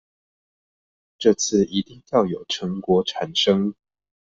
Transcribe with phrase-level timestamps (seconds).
[1.19, 3.75] 這次一定要有成果產生